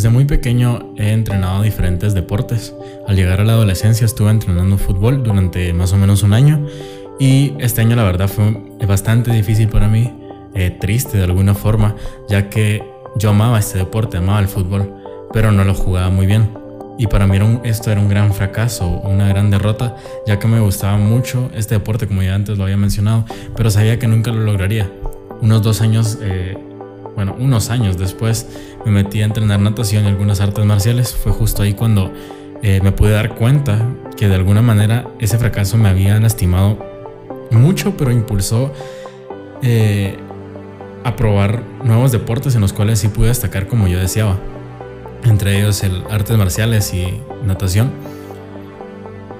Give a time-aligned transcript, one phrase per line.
[0.00, 2.74] Desde muy pequeño he entrenado diferentes deportes.
[3.06, 6.66] Al llegar a la adolescencia estuve entrenando fútbol durante más o menos un año
[7.18, 10.10] y este año la verdad fue bastante difícil para mí,
[10.54, 11.96] eh, triste de alguna forma,
[12.30, 12.82] ya que
[13.16, 14.90] yo amaba este deporte, amaba el fútbol,
[15.34, 16.48] pero no lo jugaba muy bien.
[16.96, 19.96] Y para mí esto era un gran fracaso, una gran derrota,
[20.26, 23.98] ya que me gustaba mucho este deporte, como ya antes lo había mencionado, pero sabía
[23.98, 24.90] que nunca lo lograría.
[25.42, 26.56] Unos dos años eh,
[27.14, 28.46] bueno, unos años después
[28.84, 31.14] me metí a entrenar natación y algunas artes marciales.
[31.14, 32.12] Fue justo ahí cuando
[32.62, 36.78] eh, me pude dar cuenta que de alguna manera ese fracaso me había lastimado
[37.50, 38.72] mucho, pero impulsó
[39.62, 40.16] eh,
[41.04, 44.38] a probar nuevos deportes en los cuales sí pude destacar como yo deseaba.
[45.24, 47.90] Entre ellos el artes marciales y natación.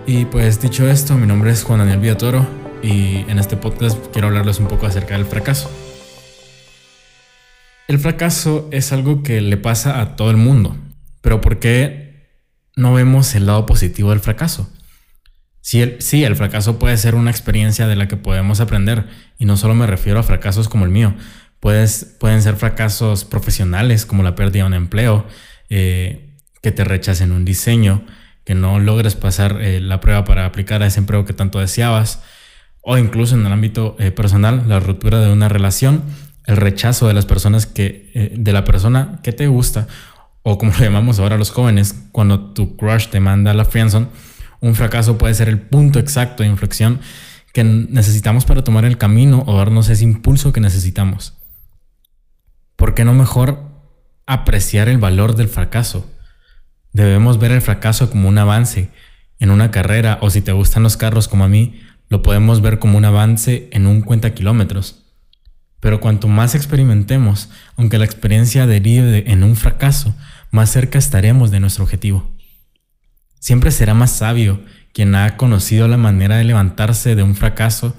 [0.06, 2.46] Y pues dicho esto, mi nombre es Juan Daniel Villatoro
[2.82, 5.70] y en este podcast quiero hablarles un poco acerca del fracaso.
[7.90, 10.76] El fracaso es algo que le pasa a todo el mundo,
[11.22, 12.28] pero ¿por qué
[12.76, 14.72] no vemos el lado positivo del fracaso?
[15.60, 19.08] Sí el, sí, el fracaso puede ser una experiencia de la que podemos aprender,
[19.40, 21.16] y no solo me refiero a fracasos como el mío,
[21.58, 25.26] pueden ser fracasos profesionales como la pérdida de un empleo,
[25.68, 28.06] eh, que te rechacen un diseño,
[28.44, 32.22] que no logres pasar eh, la prueba para aplicar a ese empleo que tanto deseabas,
[32.82, 36.04] o incluso en el ámbito eh, personal, la ruptura de una relación
[36.50, 39.86] el rechazo de las personas que, eh, de la persona que te gusta,
[40.42, 44.08] o como lo llamamos ahora los jóvenes, cuando tu crush te manda a la friendzone,
[44.60, 47.00] un fracaso puede ser el punto exacto de inflexión
[47.52, 51.34] que necesitamos para tomar el camino o darnos ese impulso que necesitamos.
[52.76, 53.60] ¿Por qué no mejor
[54.26, 56.08] apreciar el valor del fracaso?
[56.92, 58.90] Debemos ver el fracaso como un avance
[59.38, 62.78] en una carrera o si te gustan los carros como a mí, lo podemos ver
[62.78, 65.09] como un avance en un cuenta kilómetros.
[65.80, 70.14] Pero cuanto más experimentemos, aunque la experiencia derive en un fracaso,
[70.50, 72.30] más cerca estaremos de nuestro objetivo.
[73.38, 77.96] Siempre será más sabio quien ha conocido la manera de levantarse de un fracaso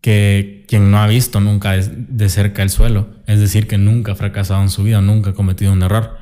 [0.00, 4.14] que quien no ha visto nunca de cerca el suelo, es decir, que nunca ha
[4.14, 6.18] fracasado en su vida, nunca ha cometido un error.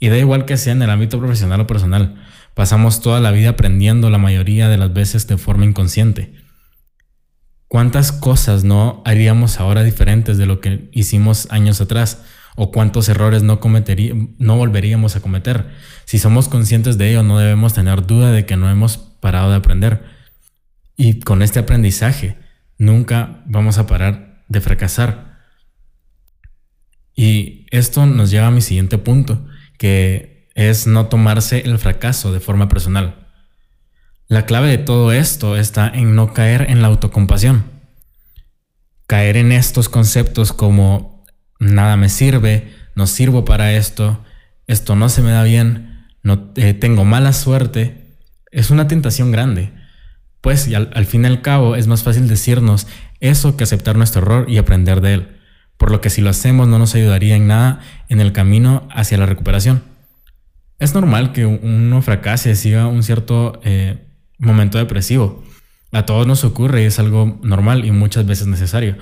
[0.00, 2.16] Y da igual que sea en el ámbito profesional o personal,
[2.54, 6.34] pasamos toda la vida aprendiendo la mayoría de las veces de forma inconsciente.
[7.68, 12.22] ¿Cuántas cosas no haríamos ahora diferentes de lo que hicimos años atrás?
[12.56, 13.60] ¿O cuántos errores no,
[14.38, 15.68] no volveríamos a cometer?
[16.06, 19.56] Si somos conscientes de ello, no debemos tener duda de que no hemos parado de
[19.56, 20.02] aprender.
[20.96, 22.38] Y con este aprendizaje,
[22.78, 25.38] nunca vamos a parar de fracasar.
[27.14, 29.46] Y esto nos lleva a mi siguiente punto,
[29.76, 33.27] que es no tomarse el fracaso de forma personal.
[34.28, 37.64] La clave de todo esto está en no caer en la autocompasión.
[39.06, 41.24] Caer en estos conceptos como
[41.58, 44.22] nada me sirve, no sirvo para esto,
[44.66, 48.18] esto no se me da bien, no eh, tengo mala suerte,
[48.50, 49.72] es una tentación grande.
[50.42, 52.86] Pues al, fin y al cabo es más fácil decirnos
[53.20, 55.28] eso que aceptar nuestro error y aprender de él.
[55.78, 57.80] Por lo que si lo hacemos no nos ayudaría en nada
[58.10, 59.82] en el camino hacia la recuperación.
[60.78, 64.07] Es normal que uno fracase, siga un cierto eh,
[64.38, 65.44] momento depresivo.
[65.92, 68.96] A todos nos ocurre y es algo normal y muchas veces necesario.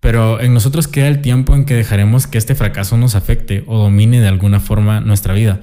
[0.00, 3.78] Pero en nosotros queda el tiempo en que dejaremos que este fracaso nos afecte o
[3.78, 5.60] domine de alguna forma nuestra vida.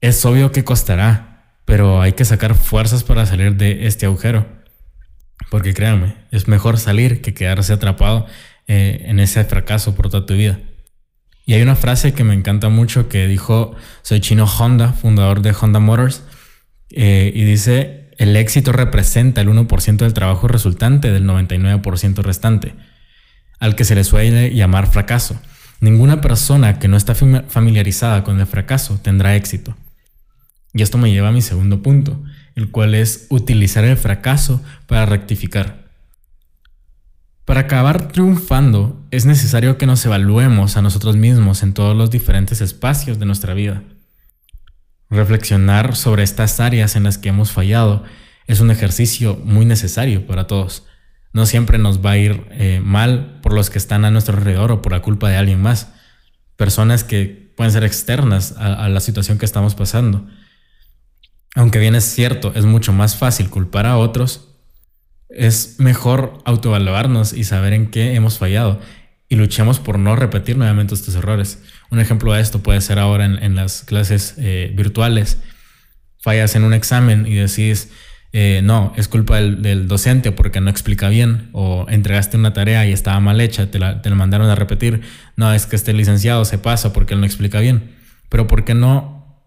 [0.00, 4.46] Es obvio que costará, pero hay que sacar fuerzas para salir de este agujero.
[5.50, 8.26] Porque créanme, es mejor salir que quedarse atrapado
[8.66, 10.60] eh, en ese fracaso por toda tu vida.
[11.46, 15.80] Y hay una frase que me encanta mucho que dijo Soichino Honda, fundador de Honda
[15.80, 16.22] Motors,
[16.90, 22.74] eh, y dice, el éxito representa el 1% del trabajo resultante del 99% restante,
[23.60, 25.40] al que se le suele llamar fracaso.
[25.80, 29.76] Ninguna persona que no está familiarizada con el fracaso tendrá éxito.
[30.74, 32.22] Y esto me lleva a mi segundo punto,
[32.56, 35.88] el cual es utilizar el fracaso para rectificar.
[37.44, 42.60] Para acabar triunfando es necesario que nos evaluemos a nosotros mismos en todos los diferentes
[42.60, 43.82] espacios de nuestra vida.
[45.10, 48.04] Reflexionar sobre estas áreas en las que hemos fallado
[48.46, 50.86] es un ejercicio muy necesario para todos.
[51.32, 54.72] No siempre nos va a ir eh, mal por los que están a nuestro alrededor
[54.72, 55.92] o por la culpa de alguien más.
[56.56, 60.26] Personas que pueden ser externas a, a la situación que estamos pasando.
[61.54, 64.48] Aunque bien es cierto, es mucho más fácil culpar a otros,
[65.28, 68.80] es mejor autoevaluarnos y saber en qué hemos fallado
[69.28, 71.62] y luchemos por no repetir nuevamente estos errores.
[71.90, 75.38] Un ejemplo de esto puede ser ahora en, las clases eh, virtuales.
[76.18, 77.90] Fallas en un examen y decís,
[78.32, 82.92] eh, no, es culpa del, docente porque no explica bien, o entregaste una tarea y
[82.92, 85.02] estaba mal hecha, te la, te la mandaron a repetir,
[85.36, 87.96] no, es que este licenciado se pasa porque él no explica bien.
[88.30, 89.44] Pero ¿por qué no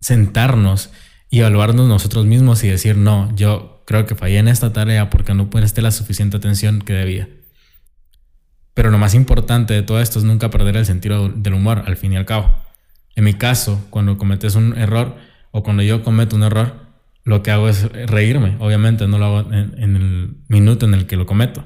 [0.00, 0.90] sentarnos
[1.30, 5.34] y evaluarnos nosotros mismos y decir, no, yo creo que fallé en esta tarea porque
[5.34, 7.28] no presté la suficiente atención que debía?
[8.78, 11.96] Pero lo más importante de todo esto es nunca perder el sentido del humor, al
[11.96, 12.54] fin y al cabo.
[13.16, 15.16] En mi caso, cuando cometes un error
[15.50, 16.86] o cuando yo cometo un error,
[17.24, 18.54] lo que hago es reírme.
[18.60, 21.64] Obviamente no lo hago en, el minuto en el que lo cometo.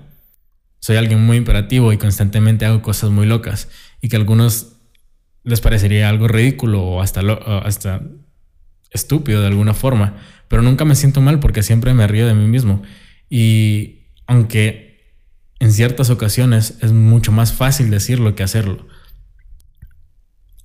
[0.79, 3.69] Soy alguien muy imperativo y constantemente hago cosas muy locas
[4.01, 4.79] y que a algunos
[5.45, 7.21] les parecería algo ridículo o hasta,
[7.63, 8.01] hasta
[8.91, 10.17] estúpido de alguna forma.
[10.49, 12.81] Pero nunca me siento mal porque siempre me río de mí mismo.
[13.29, 14.92] Y aunque
[15.63, 18.87] en ciertas ocasiones es mucho más fácil decirlo que hacerlo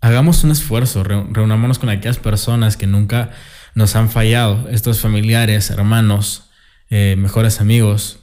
[0.01, 3.31] hagamos un esfuerzo, reunámonos con aquellas personas que nunca
[3.75, 6.49] nos han fallado, estos familiares, hermanos,
[6.89, 8.19] eh, mejores amigos,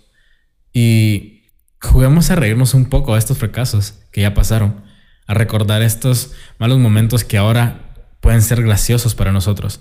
[0.73, 1.51] y
[1.81, 4.83] juguemos a reírnos un poco de estos fracasos que ya pasaron,
[5.27, 9.81] a recordar estos malos momentos que ahora pueden ser graciosos para nosotros.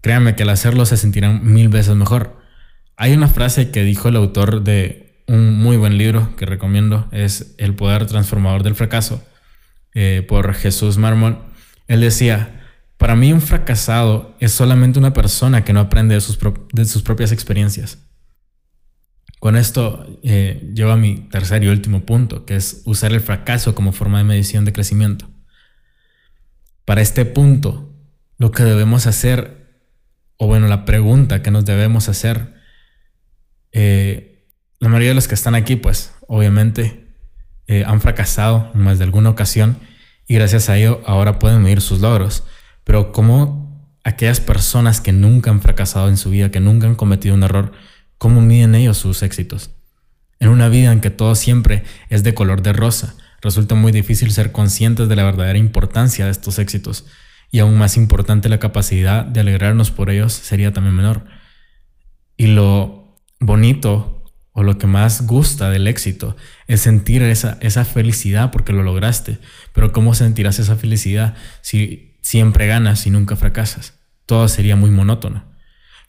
[0.00, 2.40] Créanme que al hacerlo se sentirán mil veces mejor.
[2.96, 7.54] Hay una frase que dijo el autor de un muy buen libro que recomiendo, es
[7.58, 9.22] El poder transformador del fracaso
[9.94, 11.38] eh, por Jesús Mármol,
[11.86, 12.66] él decía,
[12.96, 16.38] para mí un fracasado es solamente una persona que no aprende de sus,
[16.72, 17.98] de sus propias experiencias.
[19.38, 23.74] Con esto eh, llevo a mi tercer y último punto, que es usar el fracaso
[23.74, 25.28] como forma de medición de crecimiento.
[26.84, 27.94] Para este punto,
[28.38, 29.82] lo que debemos hacer,
[30.38, 32.54] o bueno, la pregunta que nos debemos hacer,
[33.72, 34.27] eh,
[34.80, 37.08] la mayoría de los que están aquí, pues obviamente
[37.66, 39.78] eh, han fracasado en más de alguna ocasión
[40.26, 42.44] y gracias a ello ahora pueden medir sus logros.
[42.84, 47.34] Pero como aquellas personas que nunca han fracasado en su vida, que nunca han cometido
[47.34, 47.72] un error,
[48.18, 49.70] ¿cómo miden ellos sus éxitos?
[50.38, 54.30] En una vida en que todo siempre es de color de rosa, resulta muy difícil
[54.32, 57.06] ser conscientes de la verdadera importancia de estos éxitos
[57.50, 61.24] y aún más importante la capacidad de alegrarnos por ellos sería también menor.
[62.36, 64.17] Y lo bonito
[64.58, 69.38] o lo que más gusta del éxito es sentir esa, esa felicidad porque lo lograste.
[69.72, 73.94] Pero ¿cómo sentirás esa felicidad si siempre ganas y nunca fracasas?
[74.26, 75.44] Todo sería muy monótono.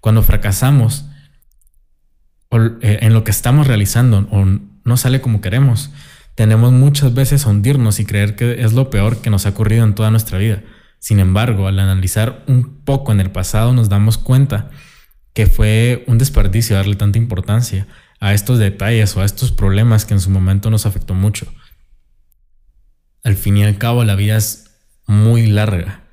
[0.02, 1.06] Cuando fracasamos
[2.50, 4.44] eh, en lo que estamos realizando o
[4.84, 5.92] no sale como queremos,
[6.34, 9.84] tenemos muchas veces a hundirnos y creer que es lo peor que nos ha ocurrido
[9.84, 10.64] en toda nuestra vida.
[10.98, 14.72] Sin embargo, al analizar un poco en el pasado nos damos cuenta
[15.36, 17.86] que fue un desperdicio darle tanta importancia
[18.20, 21.52] a estos detalles o a estos problemas que en su momento nos afectó mucho.
[23.24, 24.72] Al fin y al cabo, la vida es
[25.08, 26.04] muy larga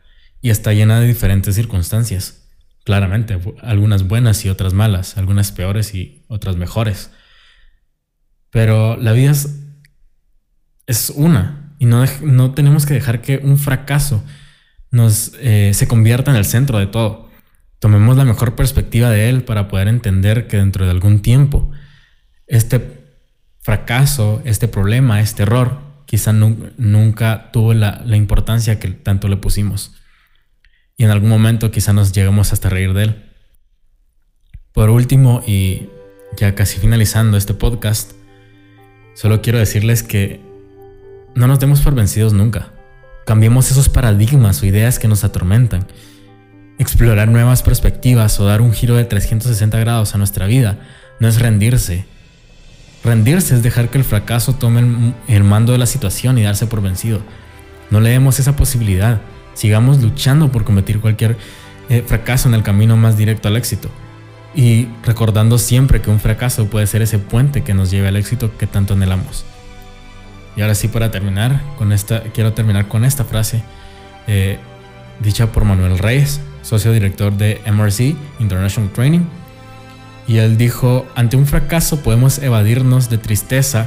[0.40, 2.48] y está llena de diferentes circunstancias.
[2.84, 7.10] Claramente, algunas buenas y otras malas, algunas peores y otras mejores.
[8.50, 9.32] Pero la vida
[10.86, 14.22] es, una y no, no, tenemos que dejar que un fracaso
[14.90, 17.28] nos, eh, se convierta en el centro de todo.
[17.80, 21.70] Tomemos la mejor perspectiva de él para poder entender que dentro de algún tiempo
[22.46, 23.04] este
[23.60, 29.92] fracaso, este problema, este error, quizá nunca tuvo la, importancia que tanto le pusimos.
[30.96, 33.24] Y en algún momento quizá nos lleguemos hasta reír de él.
[34.72, 35.88] Por último, y
[36.36, 38.12] ya casi finalizando este podcast,
[39.14, 40.40] solo quiero decirles que
[41.34, 42.72] no nos demos por vencidos nunca.
[43.26, 45.86] Cambiemos esos paradigmas o ideas que nos atormentan.
[46.78, 50.78] Explorar nuevas perspectivas o dar un giro de 360 grados a nuestra vida
[51.18, 52.06] no es rendirse,
[53.06, 56.82] Rendirse es dejar que el fracaso tome el, mando de la situación y darse por
[56.82, 57.20] vencido.
[57.88, 59.20] No le demos esa posibilidad.
[59.54, 61.36] Sigamos luchando por cometer cualquier
[61.88, 63.90] eh, fracaso en el camino más directo al éxito.
[64.56, 68.50] Y recordando siempre que un fracaso puede ser ese puente que nos lleve al éxito
[68.58, 69.44] que tanto anhelamos.
[70.56, 73.62] Y ahora sí, para terminar, con esta, quiero terminar con esta frase
[74.26, 74.58] eh,
[75.20, 79.26] dicha por Manuel Reyes, socio director de MRC International Training
[80.28, 83.86] y él dijo, ante un fracaso podemos evadirnos de tristeza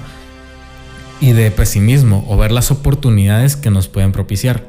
[1.20, 4.64] y de pesimismo o ver las oportunidades que nos pueden propiciar.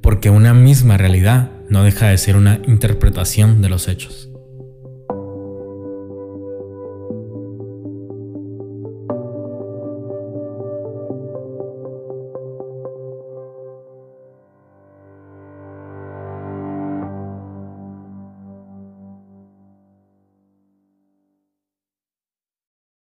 [0.00, 4.27] Porque una misma realidad no deja de ser una interpretación de los hechos.